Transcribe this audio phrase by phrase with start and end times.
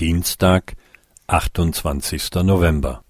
[0.00, 0.76] Dienstag,
[1.26, 3.02] achtundzwanzigster November.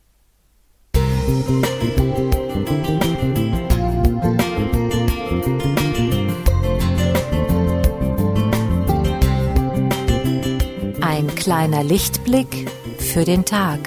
[11.00, 12.68] Ein kleiner Lichtblick
[12.98, 13.78] für den Tag.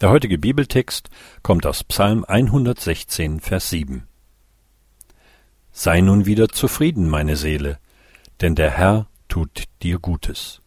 [0.00, 1.10] Der heutige Bibeltext
[1.42, 4.08] kommt aus Psalm 116, Vers 7.
[5.72, 7.78] Sei nun wieder zufrieden, meine Seele,
[8.40, 10.62] denn der Herr tut dir Gutes.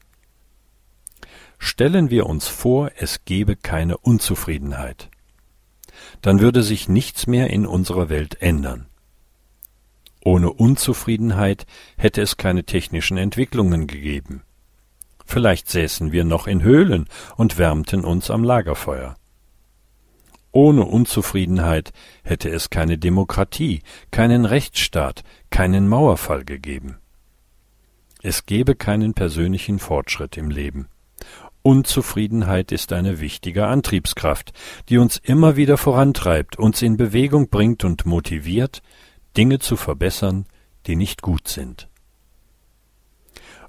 [1.58, 5.10] Stellen wir uns vor, es gebe keine Unzufriedenheit.
[6.22, 8.86] Dann würde sich nichts mehr in unserer Welt ändern.
[10.24, 11.66] Ohne Unzufriedenheit
[11.98, 14.44] hätte es keine technischen Entwicklungen gegeben.
[15.26, 19.16] Vielleicht säßen wir noch in Höhlen und wärmten uns am Lagerfeuer.
[20.54, 21.94] Ohne Unzufriedenheit
[22.24, 27.00] hätte es keine Demokratie, keinen Rechtsstaat, keinen Mauerfall gegeben.
[28.22, 30.88] Es gebe keinen persönlichen Fortschritt im Leben.
[31.64, 34.54] Unzufriedenheit ist eine wichtige Antriebskraft,
[34.90, 38.84] die uns immer wieder vorantreibt, uns in Bewegung bringt und motiviert,
[39.36, 40.46] Dinge zu verbessern,
[40.86, 41.90] die nicht gut sind.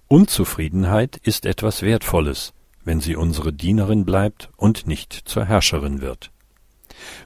[0.06, 2.52] Unzufriedenheit ist etwas Wertvolles,
[2.84, 6.33] wenn sie unsere Dienerin bleibt und nicht zur Herrscherin wird.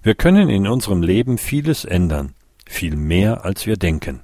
[0.02, 2.34] Wir können in unserem Leben vieles ändern,
[2.66, 4.20] viel mehr als wir denken.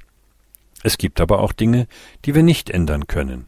[0.83, 1.87] Es gibt aber auch Dinge,
[2.25, 3.47] die wir nicht ändern können.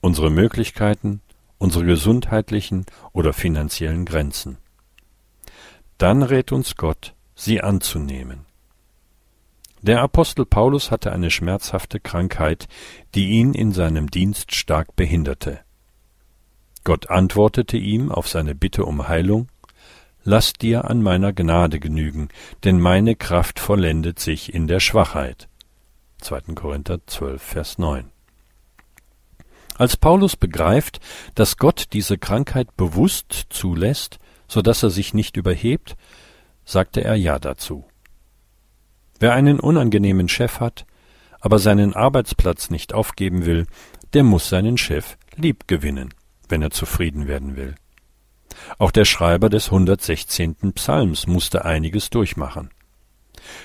[0.00, 1.20] Unsere Möglichkeiten,
[1.58, 4.58] unsere gesundheitlichen oder finanziellen Grenzen.
[5.98, 8.44] Dann rät uns Gott, sie anzunehmen.
[9.82, 12.66] Der Apostel Paulus hatte eine schmerzhafte Krankheit,
[13.14, 15.60] die ihn in seinem Dienst stark behinderte.
[16.82, 19.48] Gott antwortete ihm auf seine Bitte um Heilung
[20.28, 22.30] Lass dir an meiner Gnade genügen,
[22.64, 25.48] denn meine Kraft vollendet sich in der Schwachheit.
[26.20, 26.52] 2.
[26.56, 28.10] Korinther 12, Vers 9.
[29.76, 30.98] Als Paulus begreift,
[31.36, 35.96] dass Gott diese Krankheit bewusst zulässt, so dass er sich nicht überhebt,
[36.64, 37.84] sagte er Ja dazu.
[39.20, 40.86] Wer einen unangenehmen Chef hat,
[41.38, 43.68] aber seinen Arbeitsplatz nicht aufgeben will,
[44.12, 46.12] der muss seinen Chef lieb gewinnen,
[46.48, 47.76] wenn er zufrieden werden will.
[48.78, 50.72] Auch der Schreiber des 116.
[50.74, 52.70] Psalms musste einiges durchmachen.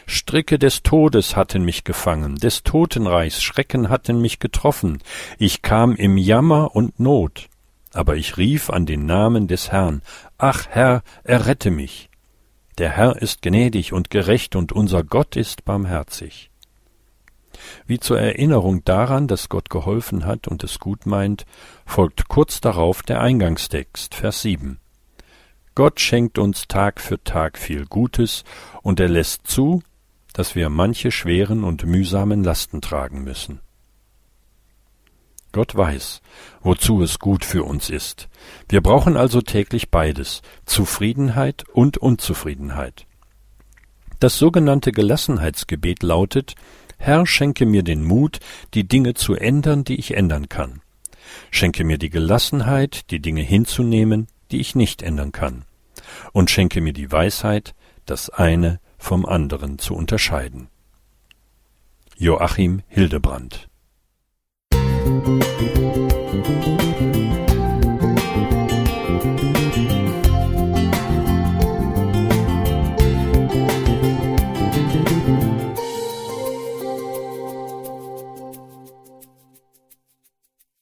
[0.06, 5.00] Stricke des Todes hatten mich gefangen, des Totenreichs Schrecken hatten mich getroffen,
[5.40, 7.50] ich kam im Jammer und Not.
[7.94, 10.02] Aber ich rief an den Namen des Herrn,
[10.38, 12.10] Ach Herr, errette mich.
[12.78, 16.51] Der Herr ist gnädig und gerecht und unser Gott ist barmherzig.
[17.86, 21.46] Wie zur Erinnerung daran, dass Gott geholfen hat und es gut meint,
[21.86, 24.80] folgt kurz darauf der Eingangstext, Vers 7.
[25.76, 28.44] Gott schenkt uns Tag für Tag viel Gutes,
[28.82, 29.82] und er lässt zu,
[30.34, 33.62] dass wir manche schweren und mühsamen Lasten tragen müssen.
[35.52, 36.22] Gott weiß,
[36.62, 38.30] wozu es gut für uns ist.
[38.70, 43.06] Wir brauchen also täglich beides, Zufriedenheit und Unzufriedenheit.
[44.20, 46.56] Das sogenannte Gelassenheitsgebet lautet
[47.04, 48.40] Herr, schenke mir den Mut,
[48.76, 50.82] die Dinge zu ändern, die ich ändern kann.
[51.50, 55.66] Schenke mir die Gelassenheit, die Dinge hinzunehmen, die ich nicht ändern kann,
[56.32, 57.74] und schenke mir die Weisheit,
[58.06, 60.68] das eine vom anderen zu unterscheiden.
[62.18, 63.68] Joachim Hildebrand
[65.04, 65.91] Musik